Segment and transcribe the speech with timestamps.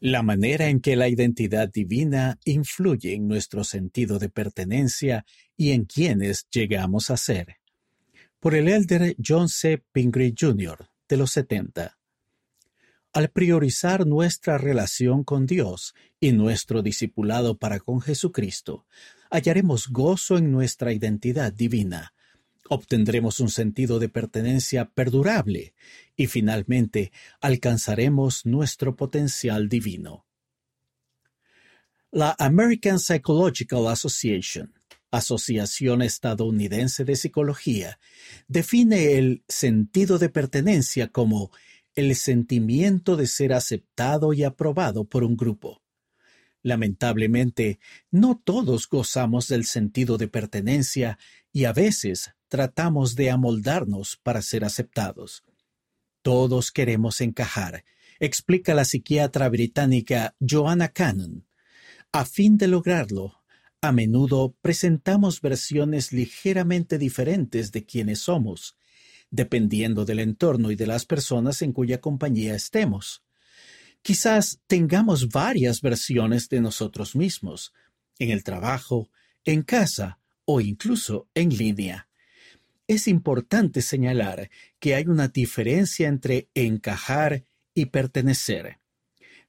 [0.00, 5.24] La manera en que la identidad divina influye en nuestro sentido de pertenencia
[5.56, 7.56] y en quienes llegamos a ser.
[8.38, 9.82] Por el elder John C.
[9.92, 10.90] Pingree Jr.
[11.08, 11.96] de los 70.
[13.14, 18.84] Al priorizar nuestra relación con Dios y nuestro discipulado para con Jesucristo,
[19.30, 22.12] hallaremos gozo en nuestra identidad divina,
[22.68, 25.74] obtendremos un sentido de pertenencia perdurable
[26.16, 30.26] y finalmente alcanzaremos nuestro potencial divino.
[32.10, 34.72] La American Psychological Association,
[35.10, 37.98] Asociación Estadounidense de Psicología,
[38.48, 41.50] define el sentido de pertenencia como
[41.94, 45.82] el sentimiento de ser aceptado y aprobado por un grupo.
[46.66, 47.78] Lamentablemente,
[48.10, 51.16] no todos gozamos del sentido de pertenencia
[51.52, 55.44] y a veces tratamos de amoldarnos para ser aceptados.
[56.22, 57.84] Todos queremos encajar,
[58.18, 61.46] explica la psiquiatra británica Joanna Cannon.
[62.10, 63.44] A fin de lograrlo,
[63.80, 68.76] a menudo presentamos versiones ligeramente diferentes de quienes somos,
[69.30, 73.22] dependiendo del entorno y de las personas en cuya compañía estemos.
[74.06, 77.72] Quizás tengamos varias versiones de nosotros mismos,
[78.20, 79.10] en el trabajo,
[79.44, 82.08] en casa o incluso en línea.
[82.86, 84.48] Es importante señalar
[84.78, 88.78] que hay una diferencia entre encajar y pertenecer.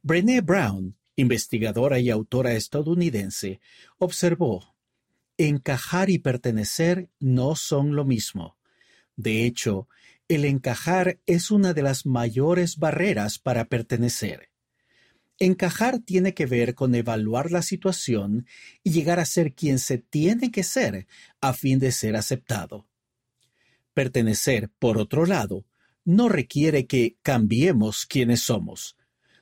[0.01, 3.59] Brené Brown, investigadora y autora estadounidense,
[3.99, 4.73] observó,
[5.37, 8.57] encajar y pertenecer no son lo mismo.
[9.17, 9.87] De hecho,
[10.27, 14.49] el encajar es una de las mayores barreras para pertenecer.
[15.39, 18.47] Encajar tiene que ver con evaluar la situación
[18.83, 21.07] y llegar a ser quien se tiene que ser
[21.41, 22.87] a fin de ser aceptado.
[23.93, 25.65] Pertenecer, por otro lado,
[26.03, 28.97] no requiere que cambiemos quienes somos,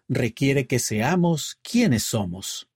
[0.08, 2.70] requiere que seamos quienes somos.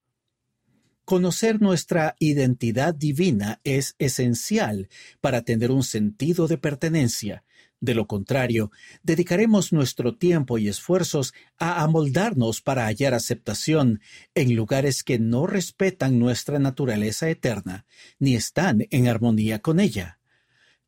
[1.05, 4.89] Conocer nuestra identidad divina es esencial
[5.21, 7.43] para tener un sentido de pertenencia.
[7.81, 8.71] De lo contrario,
[9.03, 14.01] dedicaremos nuestro tiempo y esfuerzos a amoldarnos para hallar aceptación
[14.35, 17.85] en lugares que no respetan nuestra naturaleza eterna,
[18.19, 20.19] ni están en armonía con ella.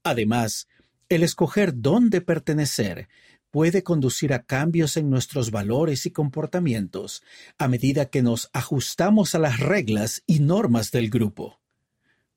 [0.04, 0.68] Además,
[1.08, 3.08] el escoger dónde pertenecer
[3.52, 7.24] puede conducir a cambios en nuestros valores y comportamientos
[7.58, 11.62] a medida que nos ajustamos a las reglas y normas del grupo.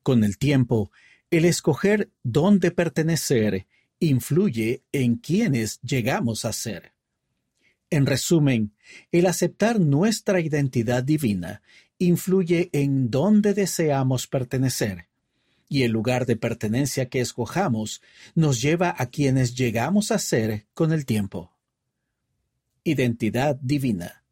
[0.03, 0.91] Con el tiempo,
[1.31, 3.65] el escoger dónde pertenecer
[4.05, 6.93] influye en quienes llegamos a ser.
[7.89, 8.73] En resumen,
[9.11, 11.61] el aceptar nuestra identidad divina
[11.97, 15.07] influye en dónde deseamos pertenecer
[15.67, 18.01] y el lugar de pertenencia que escojamos
[18.35, 21.55] nos lleva a quienes llegamos a ser con el tiempo.
[22.83, 24.23] Identidad divina.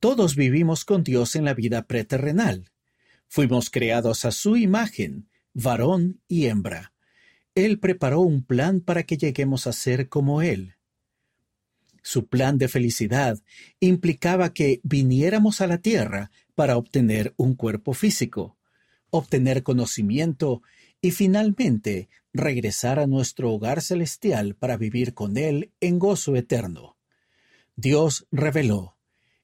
[0.00, 2.70] Todos vivimos con Dios en la vida preterrenal.
[3.28, 6.92] Fuimos creados a su imagen, varón y hembra.
[7.56, 10.74] Él preparó un plan para que lleguemos a ser como Él.
[12.02, 13.42] Su plan de felicidad
[13.80, 18.56] implicaba que viniéramos a la tierra para obtener un cuerpo físico
[19.10, 20.62] obtener conocimiento
[21.00, 26.96] y finalmente regresar a nuestro hogar celestial para vivir con Él en gozo eterno.
[27.76, 28.96] Dios reveló,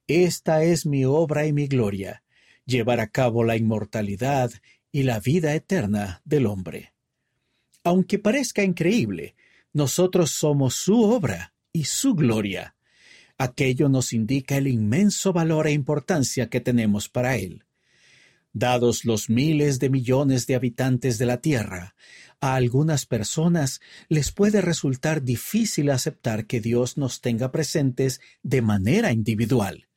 [0.06, 2.22] Esta es mi obra y mi gloria,
[2.66, 4.50] llevar a cabo la inmortalidad
[4.90, 6.92] y la vida eterna del hombre.
[7.84, 9.34] Aunque parezca increíble,
[9.72, 12.76] nosotros somos su obra y su gloria.
[13.38, 17.64] Aquello nos indica el inmenso valor e importancia que tenemos para Él.
[18.52, 21.94] Dados los miles de millones de habitantes de la Tierra,
[22.40, 29.12] a algunas personas les puede resultar difícil aceptar que Dios nos tenga presentes de manera
[29.12, 29.88] individual.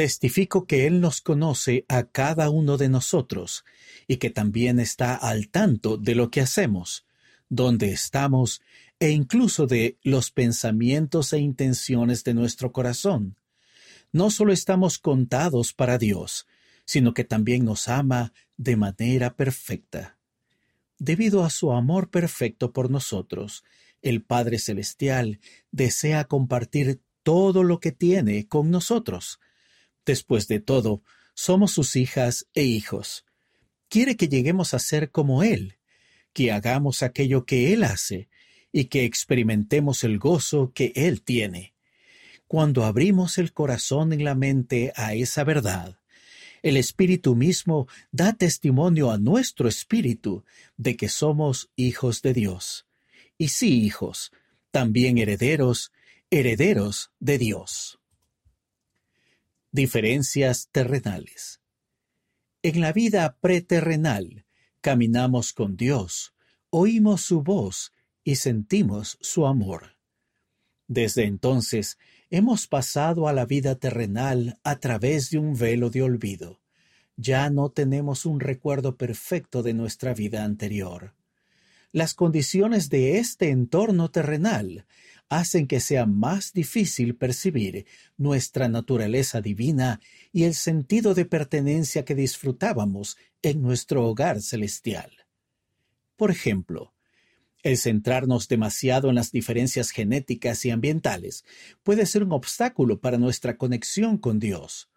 [0.00, 3.66] Testifico que Él nos conoce a cada uno de nosotros
[4.08, 7.04] y que también está al tanto de lo que hacemos,
[7.50, 8.62] dónde estamos
[8.98, 13.36] e incluso de los pensamientos e intenciones de nuestro corazón.
[14.10, 16.46] No solo estamos contados para Dios,
[16.86, 20.16] sino que también nos ama de manera perfecta.
[20.98, 23.64] Debido a su amor perfecto por nosotros,
[24.00, 25.40] el Padre Celestial
[25.72, 29.40] desea compartir todo lo que tiene con nosotros.
[30.04, 31.02] Después de todo,
[31.34, 33.24] somos sus hijas e hijos.
[33.88, 35.78] Quiere que lleguemos a ser como Él,
[36.32, 38.28] que hagamos aquello que Él hace
[38.72, 41.74] y que experimentemos el gozo que Él tiene.
[42.46, 45.98] Cuando abrimos el corazón y la mente a esa verdad,
[46.62, 50.44] el Espíritu mismo da testimonio a nuestro espíritu
[50.76, 52.86] de que somos hijos de Dios.
[53.38, 54.32] Y sí, hijos,
[54.70, 55.92] también herederos,
[56.30, 57.99] herederos de Dios.
[59.72, 61.60] Diferencias terrenales.
[62.60, 64.44] En la vida preterrenal,
[64.80, 66.34] caminamos con Dios,
[66.70, 67.92] oímos su voz
[68.24, 69.96] y sentimos su amor.
[70.88, 71.98] Desde entonces,
[72.30, 76.60] hemos pasado a la vida terrenal a través de un velo de olvido.
[77.14, 81.14] Ya no tenemos un recuerdo perfecto de nuestra vida anterior.
[81.92, 84.86] Las condiciones de este entorno terrenal
[85.30, 87.86] hacen que sea más difícil percibir
[88.18, 90.00] nuestra naturaleza divina
[90.32, 95.10] y el sentido de pertenencia que disfrutábamos en nuestro hogar celestial.
[96.16, 96.92] Por ejemplo,
[97.62, 101.44] el centrarnos demasiado en las diferencias genéticas y ambientales
[101.84, 104.90] puede ser un obstáculo para nuestra conexión con Dios.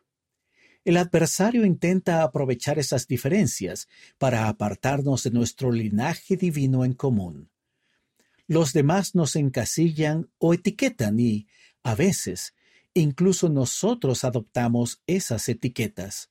[0.84, 3.88] El adversario intenta aprovechar esas diferencias
[4.18, 7.53] para apartarnos de nuestro linaje divino en común
[8.48, 11.48] los demás nos encasillan o etiquetan y,
[11.84, 12.54] a veces,
[12.94, 16.30] incluso nosotros adoptamos esas etiquetas.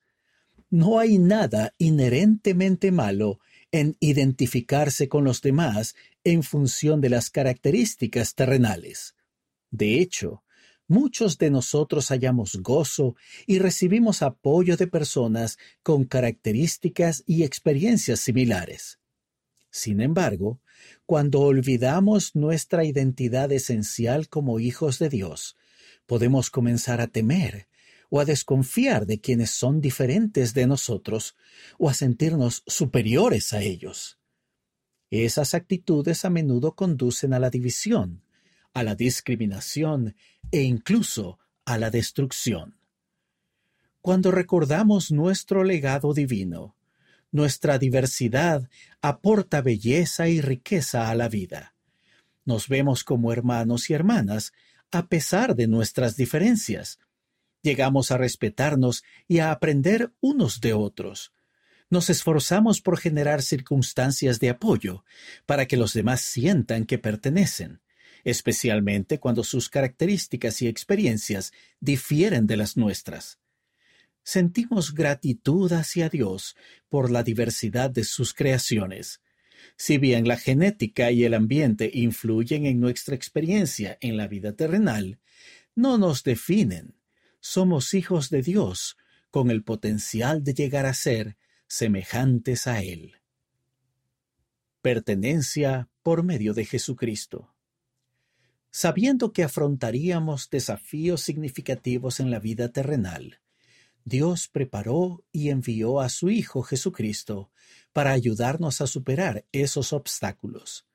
[0.71, 3.41] No hay nada inherentemente malo
[3.73, 5.95] en identificarse con los demás
[6.25, 9.15] en función de las características terrenales.
[9.71, 10.45] De hecho,
[10.87, 13.17] muchos de nosotros hallamos gozo
[13.47, 18.99] y recibimos apoyo de personas con características y experiencias similares.
[19.73, 20.61] Sin embargo,
[21.07, 25.57] cuando olvidamos nuestra identidad esencial como hijos de Dios,
[26.05, 27.69] podemos comenzar a temer
[28.11, 31.37] o a desconfiar de quienes son diferentes de nosotros
[31.79, 34.19] o a sentirnos superiores a ellos.
[35.09, 38.23] Esas actitudes a menudo conducen a la división,
[38.75, 40.15] a la discriminación
[40.51, 42.77] e incluso a la destrucción.
[44.03, 46.77] Cuando recordamos nuestro legado divino,
[47.33, 48.69] nuestra diversidad
[49.01, 51.75] aporta belleza y riqueza a la vida.
[52.45, 54.53] Nos vemos como hermanos y hermanas
[54.91, 56.99] a pesar de nuestras diferencias.
[57.63, 61.33] Llegamos a respetarnos y a aprender unos de otros.
[61.89, 65.05] Nos esforzamos por generar circunstancias de apoyo
[65.47, 67.81] para que los demás sientan que pertenecen,
[68.25, 73.42] especialmente cuando sus características y experiencias difieren de las nuestras
[74.25, 76.57] sentimos gratitud hacia Dios
[76.89, 79.21] por la diversidad de sus creaciones.
[79.77, 85.21] Si bien la genética y el ambiente influyen en nuestra experiencia en la vida terrenal,
[85.75, 86.95] no nos definen.
[87.41, 88.97] Somos hijos de Dios
[89.31, 91.37] con el potencial de llegar a ser
[91.67, 93.15] semejantes a Él.
[94.83, 97.55] Pertenencia por medio de Jesucristo.
[98.71, 103.42] Sabiendo que afrontaríamos desafíos significativos en la vida terrenal,
[104.05, 107.51] Dios preparó y envió a su Hijo Jesucristo
[107.93, 110.87] para ayudarnos a superar esos obstáculos.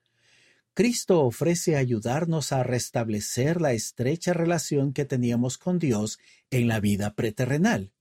[0.73, 6.19] Cristo ofrece ayudarnos a restablecer la estrecha relación que teníamos con Dios
[6.51, 7.93] en la vida preterrenal.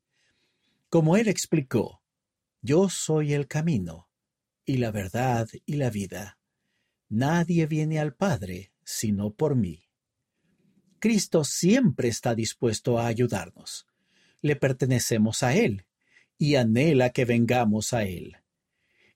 [0.88, 2.02] Como Él explicó,
[2.60, 4.08] Yo soy el camino,
[4.64, 6.38] y la verdad y la vida.
[7.08, 9.88] Nadie viene al Padre sino por mí.
[10.98, 13.86] Cristo siempre está dispuesto a ayudarnos
[14.46, 15.86] le pertenecemos a Él
[16.38, 18.36] y anhela que vengamos a Él.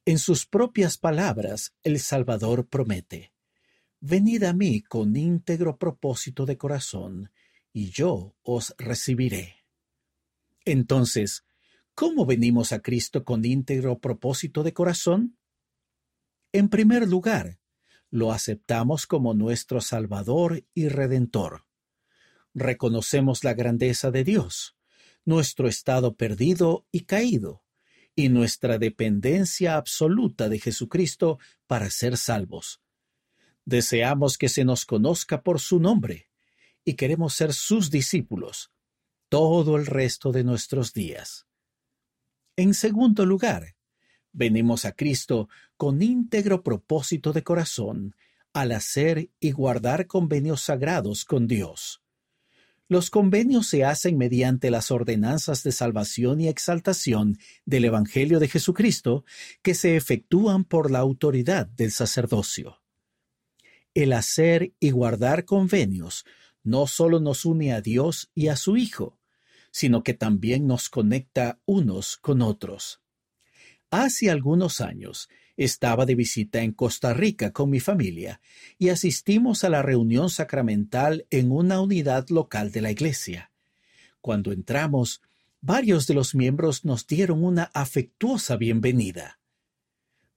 [0.05, 3.33] En sus propias palabras, el Salvador promete,
[4.01, 7.31] Venid a mí con íntegro propósito de corazón,
[7.73, 9.57] y yo os recibiré.
[10.65, 11.45] Entonces,
[11.95, 15.37] ¿cómo venimos a Cristo con íntegro propósito de corazón?
[16.53, 17.59] En primer lugar,
[18.11, 21.67] lo aceptamos como nuestro Salvador y Redentor.
[22.55, 24.77] Reconocemos la grandeza de Dios,
[25.25, 27.63] nuestro estado perdido y caído,
[28.15, 32.81] y nuestra dependencia absoluta de Jesucristo para ser salvos.
[33.65, 36.31] Deseamos que se nos conozca por su nombre,
[36.85, 38.73] y queremos ser sus discípulos
[39.29, 41.47] todo el resto de nuestros días.
[42.57, 43.77] En segundo lugar,
[44.33, 48.17] venimos a Cristo con íntegro propósito de corazón
[48.53, 52.03] al hacer y guardar convenios sagrados con Dios.
[52.91, 59.25] Los convenios se hacen mediante las ordenanzas de salvación y exaltación del Evangelio de Jesucristo
[59.63, 62.83] que se efectúan por la autoridad del sacerdocio.
[63.95, 66.25] El hacer y guardar convenios
[66.65, 69.21] no solo nos une a Dios y a su Hijo,
[69.71, 73.01] sino que también nos conecta unos con otros.
[73.93, 75.29] Hace algunos años
[75.65, 78.41] estaba de visita en Costa Rica con mi familia
[78.79, 83.53] y asistimos a la reunión sacramental en una unidad local de la iglesia.
[84.23, 85.21] Cuando entramos,
[85.61, 89.39] varios de los miembros nos dieron una afectuosa bienvenida.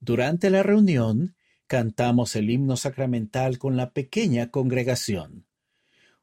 [0.02, 1.38] Durante la reunión,
[1.68, 5.46] cantamos el himno sacramental con la pequeña congregación.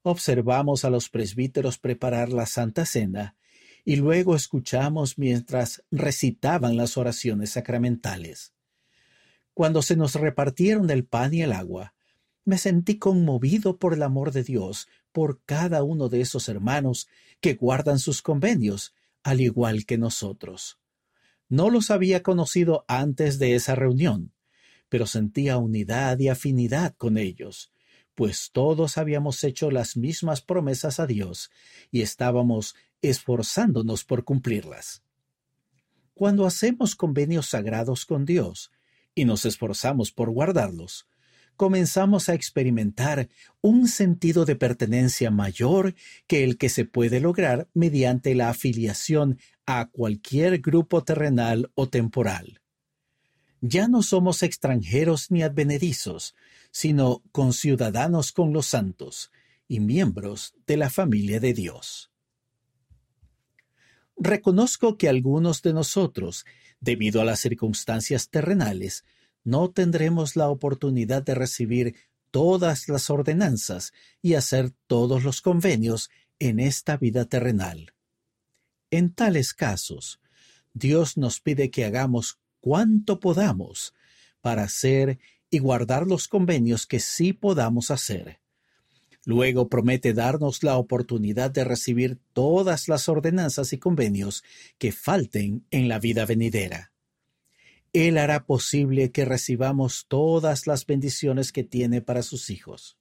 [0.02, 3.34] Observamos a los presbíteros preparar la Santa Cena
[3.82, 8.52] y luego escuchamos mientras recitaban las oraciones sacramentales.
[9.60, 11.92] Cuando se nos repartieron el pan y el agua,
[12.46, 17.08] me sentí conmovido por el amor de Dios por cada uno de esos hermanos
[17.42, 20.78] que guardan sus convenios, al igual que nosotros.
[21.50, 24.32] No los había conocido antes de esa reunión,
[24.88, 27.70] pero sentía unidad y afinidad con ellos,
[28.14, 31.50] pues todos habíamos hecho las mismas promesas a Dios
[31.90, 35.02] y estábamos esforzándonos por cumplirlas.
[36.14, 38.70] Cuando hacemos convenios sagrados con Dios
[39.14, 41.06] y nos esforzamos por guardarlos,
[41.56, 43.28] comenzamos a experimentar
[43.60, 45.94] un sentido de pertenencia mayor
[46.26, 52.62] que el que se puede lograr mediante la afiliación a cualquier grupo terrenal o temporal.
[53.60, 56.34] Ya no somos extranjeros ni advenedizos,
[56.70, 59.30] sino conciudadanos con los santos
[59.68, 62.09] y miembros de la familia de Dios.
[64.22, 66.44] Reconozco que algunos de nosotros,
[66.78, 69.06] debido a las circunstancias terrenales,
[69.44, 71.96] no tendremos la oportunidad de recibir
[72.30, 77.94] todas las ordenanzas y hacer todos los convenios en esta vida terrenal.
[78.90, 80.20] En tales casos,
[80.74, 83.94] Dios nos pide que hagamos cuanto podamos
[84.42, 88.39] para hacer y guardar los convenios que sí podamos hacer.
[89.26, 94.42] Luego promete darnos la oportunidad de recibir todas las ordenanzas y convenios
[94.78, 96.92] que falten en la vida venidera.
[97.92, 102.96] Él hará posible que recibamos todas las bendiciones que tiene para sus hijos.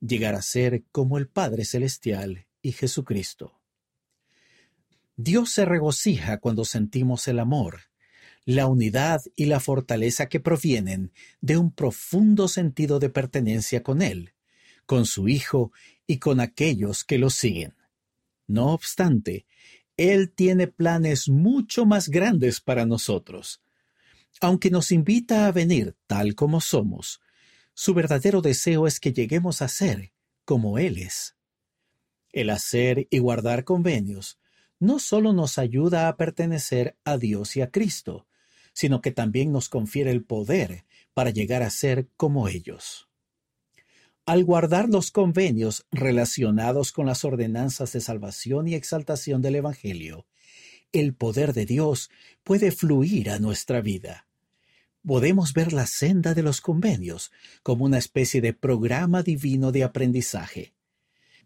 [0.00, 3.60] Llegar a ser como el Padre Celestial y Jesucristo.
[5.16, 7.80] Dios se regocija cuando sentimos el amor,
[8.44, 14.32] la unidad y la fortaleza que provienen de un profundo sentido de pertenencia con Él,
[14.88, 15.70] con su Hijo
[16.06, 17.74] y con aquellos que lo siguen.
[18.46, 19.44] No obstante,
[19.98, 23.60] Él tiene planes mucho más grandes para nosotros.
[24.40, 27.20] Aunque nos invita a venir tal como somos,
[27.74, 30.12] su verdadero deseo es que lleguemos a ser
[30.46, 31.36] como Él es.
[32.32, 34.38] El hacer y guardar convenios
[34.80, 38.26] no solo nos ayuda a pertenecer a Dios y a Cristo,
[38.72, 43.07] sino que también nos confiere el poder para llegar a ser como ellos.
[44.28, 50.26] Al guardar los convenios relacionados con las ordenanzas de salvación y exaltación del Evangelio,
[50.92, 52.10] el poder de Dios
[52.44, 54.26] puede fluir a nuestra vida.
[55.02, 57.32] Podemos ver la senda de los convenios
[57.62, 60.74] como una especie de programa divino de aprendizaje.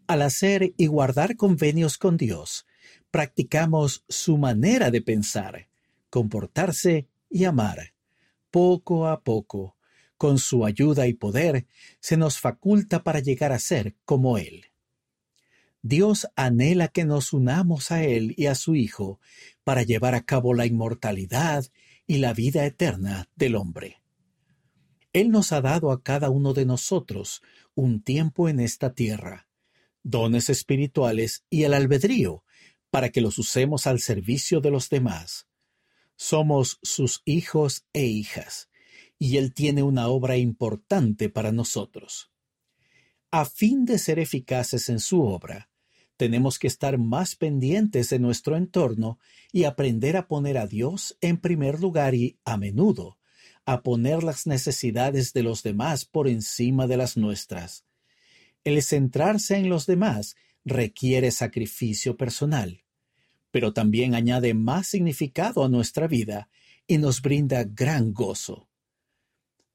[0.05, 2.65] Al hacer y guardar convenios con Dios,
[3.11, 5.69] practicamos su manera de pensar,
[6.09, 7.93] comportarse y amar.
[8.51, 9.77] Poco a poco,
[10.23, 11.67] con su ayuda y poder,
[11.99, 14.67] se nos faculta para llegar a ser como Él.
[15.81, 19.19] Dios anhela que nos unamos a Él y a su Hijo
[19.65, 21.65] para llevar a cabo la inmortalidad
[22.07, 24.01] y la vida eterna del hombre.
[25.11, 27.41] Él nos ha dado a cada uno de nosotros
[27.75, 29.49] un tiempo en esta tierra,
[30.03, 32.45] dones espirituales y el albedrío,
[32.91, 35.47] para que los usemos al servicio de los demás.
[36.15, 38.69] Somos sus hijos e hijas,
[39.19, 42.31] y Él tiene una obra importante para nosotros.
[43.31, 45.69] A fin de ser eficaces en su obra,
[46.17, 49.19] tenemos que estar más pendientes de nuestro entorno
[49.51, 53.17] y aprender a poner a Dios en primer lugar y, a menudo,
[53.65, 57.85] a poner las necesidades de los demás por encima de las nuestras.
[58.63, 62.83] El centrarse en los demás requiere sacrificio personal
[63.53, 66.49] pero también añade más significado a nuestra vida
[66.87, 68.67] y nos brinda gran gozo.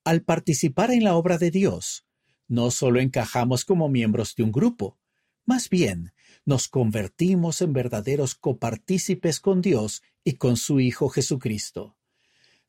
[0.08, 2.06] Al participar en la obra de Dios,
[2.46, 4.96] no solo encajamos como miembros de un grupo,
[5.44, 6.14] más bien
[6.46, 11.98] nos convertimos en verdaderos copartícipes con Dios y con su Hijo Jesucristo.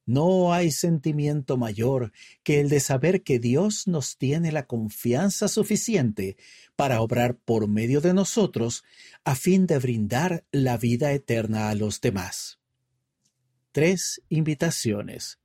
[0.05, 2.11] No hay sentimiento mayor
[2.43, 6.35] que el de saber que Dios nos tiene la confianza suficiente
[6.75, 8.83] para obrar por medio de nosotros
[9.23, 12.59] a fin de brindar la vida eterna a los demás.
[13.71, 15.39] Tres invitaciones.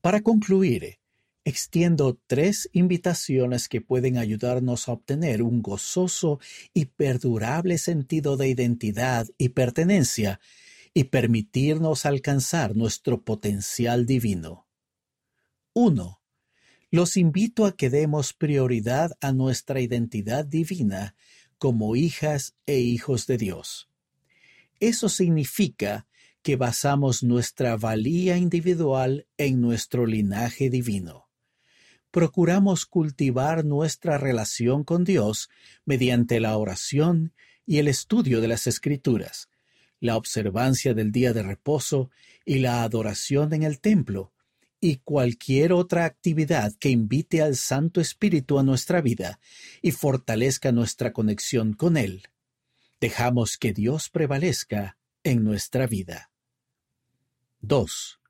[0.00, 0.98] Para concluir,
[1.44, 6.38] extiendo tres invitaciones que pueden ayudarnos a obtener un gozoso
[6.72, 10.40] y perdurable sentido de identidad y pertenencia
[10.94, 14.66] y permitirnos alcanzar nuestro potencial divino.
[15.74, 16.20] 1.
[16.90, 21.14] Los invito a que demos prioridad a nuestra identidad divina
[21.58, 23.88] como hijas e hijos de Dios.
[24.80, 26.06] Eso significa
[26.42, 31.31] que basamos nuestra valía individual en nuestro linaje divino.
[32.12, 35.48] Procuramos cultivar nuestra relación con Dios
[35.86, 37.32] mediante la oración
[37.64, 39.48] y el estudio de las Escrituras,
[39.98, 42.10] la observancia del día de reposo
[42.44, 44.30] y la adoración en el templo,
[44.78, 49.40] y cualquier otra actividad que invite al Santo Espíritu a nuestra vida
[49.80, 52.24] y fortalezca nuestra conexión con Él.
[53.00, 56.30] Dejamos que Dios prevalezca en nuestra vida.
[57.60, 58.21] 2.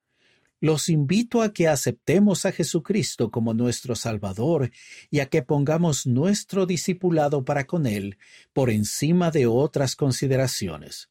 [0.63, 4.71] Los invito a que aceptemos a Jesucristo como nuestro Salvador
[5.11, 8.17] y a que pongamos nuestro discipulado para con Él
[8.53, 11.11] por encima de otras consideraciones.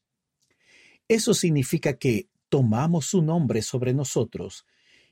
[1.06, 4.64] Eso significa que tomamos su nombre sobre nosotros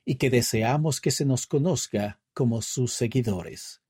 [0.07, 3.83] y que deseamos que se nos conozca como sus seguidores.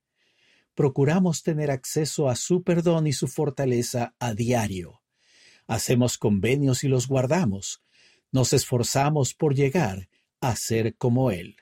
[0.75, 5.01] Procuramos tener acceso a su perdón y su fortaleza a diario.
[5.69, 7.85] Hacemos convenios y los guardamos.
[8.33, 10.10] Nos esforzamos por llegar
[10.41, 11.57] a ser como Él.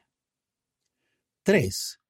[1.42, 2.00] 3.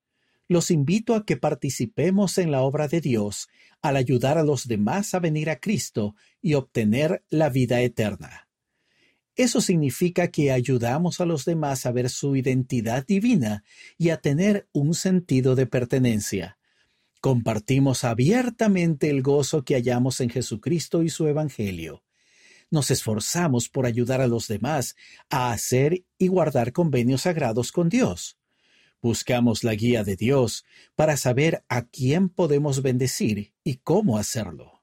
[0.48, 3.48] Los invito a que participemos en la obra de Dios
[3.82, 8.48] al ayudar a los demás a venir a Cristo y obtener la vida eterna.
[9.36, 13.62] Eso significa que ayudamos a los demás a ver su identidad divina
[13.96, 16.58] y a tener un sentido de pertenencia.
[17.20, 22.02] Compartimos abiertamente el gozo que hallamos en Jesucristo y su Evangelio.
[22.70, 24.94] Nos esforzamos por ayudar a los demás
[25.30, 28.38] a hacer y guardar convenios sagrados con Dios.
[29.00, 30.64] Buscamos la guía de Dios
[30.96, 34.82] para saber a quién podemos bendecir y cómo hacerlo.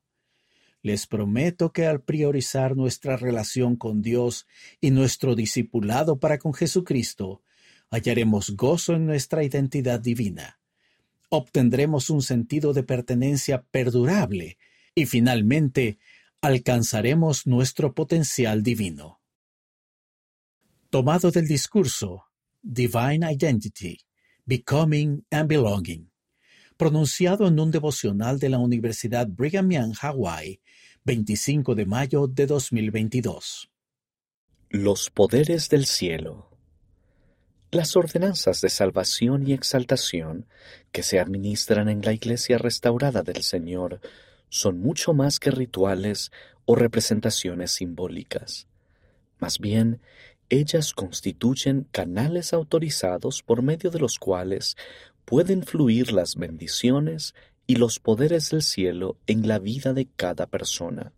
[0.81, 4.47] Les prometo que al priorizar nuestra relación con Dios
[4.79, 7.41] y nuestro discipulado para con Jesucristo,
[7.89, 10.59] hallaremos gozo en nuestra identidad divina.
[11.29, 14.57] Obtendremos un sentido de pertenencia perdurable
[14.93, 15.97] y finalmente
[16.45, 19.19] alcanzaremos nuestro potencial divino.
[20.91, 22.25] Tomado del discurso
[22.61, 23.97] Divine Identity,
[24.45, 26.11] Becoming and Belonging,
[26.77, 30.61] pronunciado en un devocional de la Universidad Brigham Young, Hawaii,
[31.03, 33.71] 25 de mayo de 2022.
[34.69, 36.51] Los poderes del cielo.
[37.71, 40.45] Las ordenanzas de salvación y exaltación
[40.91, 43.99] que se administran en la Iglesia restaurada del Señor
[44.55, 46.31] son mucho más que rituales
[46.63, 48.67] o representaciones simbólicas.
[49.37, 49.99] Más bien,
[50.47, 54.77] ellas constituyen canales autorizados por medio de los cuales
[55.25, 57.35] pueden fluir las bendiciones
[57.67, 61.11] y los poderes del cielo en la vida de cada persona.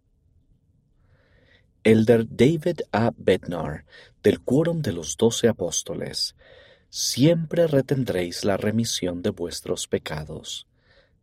[1.84, 3.14] Elder David A.
[3.16, 3.86] Bednar,
[4.24, 6.36] del Quórum de los Doce Apóstoles,
[6.90, 10.66] siempre retendréis la remisión de vuestros pecados.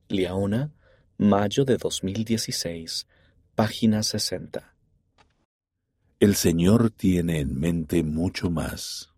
[0.09, 0.71] Liaona,
[1.17, 3.07] mayo de 2016,
[3.55, 4.75] página 60.
[6.19, 9.11] El Señor tiene en mente mucho más.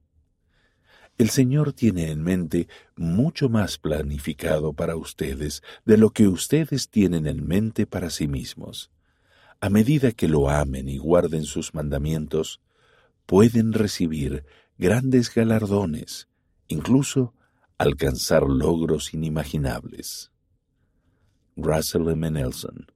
[1.17, 7.27] El Señor tiene en mente mucho más planificado para ustedes de lo que ustedes tienen
[7.27, 8.91] en mente para sí mismos.
[9.61, 12.61] A medida que lo amen y guarden sus mandamientos,
[13.25, 14.45] pueden recibir
[14.77, 16.29] grandes galardones,
[16.69, 17.33] incluso
[17.79, 20.31] alcanzar logros inimaginables.
[21.57, 22.31] Russell M.
[22.31, 22.87] Nelson,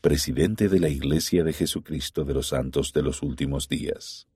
[0.00, 4.26] presidente de la Iglesia de Jesucristo de los Santos de los Últimos Días.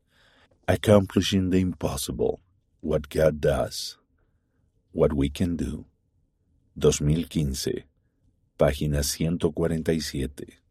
[0.69, 2.41] Accomplishing the Impossible
[2.81, 3.99] What God Does,
[4.93, 5.87] What We Can Do,
[6.79, 7.87] 2015,
[8.57, 10.62] página 147.